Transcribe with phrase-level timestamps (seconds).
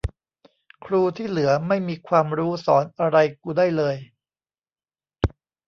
[0.85, 3.95] ครูที่เหลือไม่มีความรู้สอนอะไรกูได้เลย